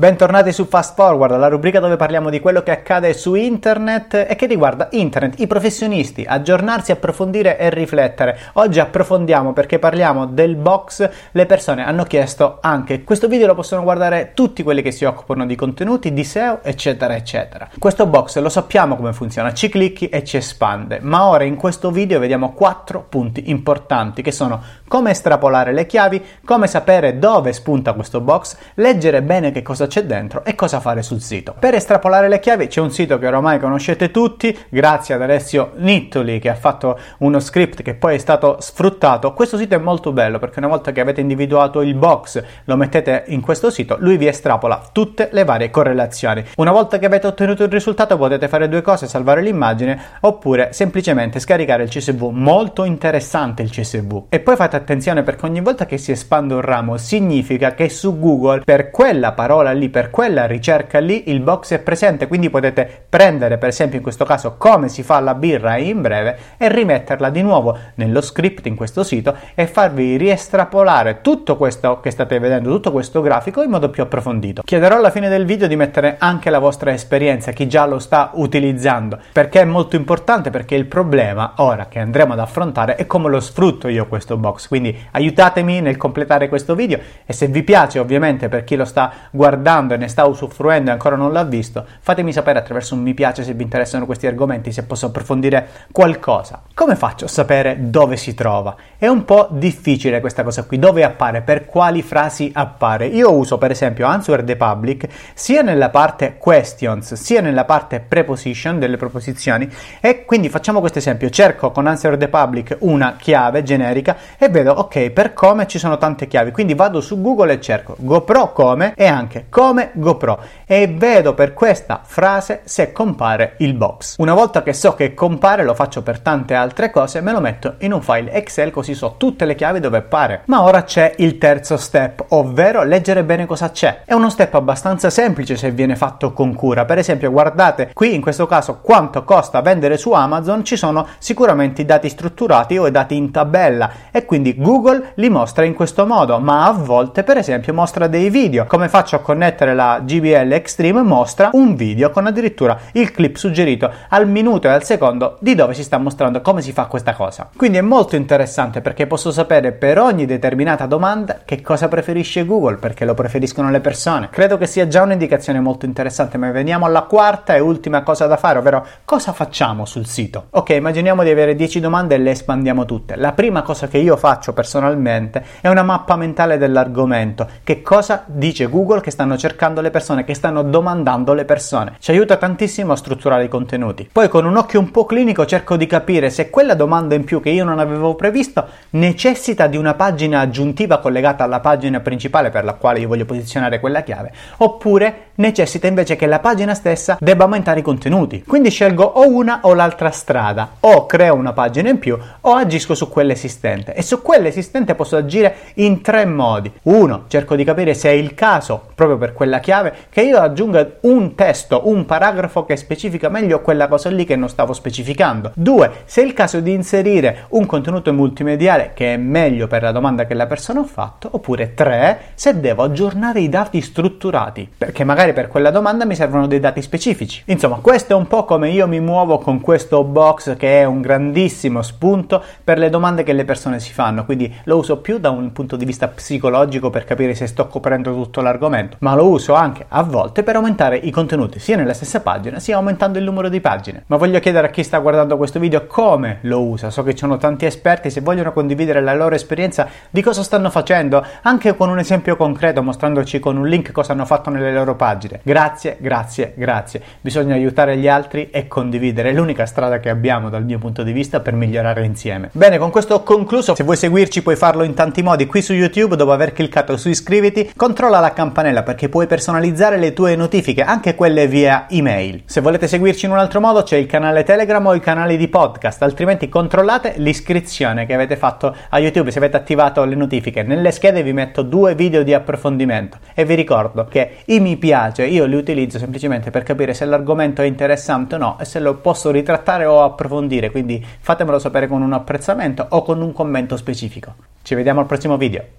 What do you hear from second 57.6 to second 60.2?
che su Google per quella parola lì, per